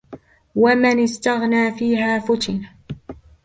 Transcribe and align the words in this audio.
وَمَنْ 0.55 1.03
اسْتَغْنَى 1.03 1.71
فِيهَا 1.71 2.19
فُتِنَ 2.19 2.63